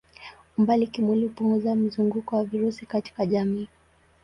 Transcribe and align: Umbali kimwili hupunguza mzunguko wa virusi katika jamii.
Umbali 0.57 0.87
kimwili 0.93 1.23
hupunguza 1.27 1.75
mzunguko 1.75 2.35
wa 2.35 2.43
virusi 2.43 2.85
katika 2.85 3.25
jamii. 3.25 3.67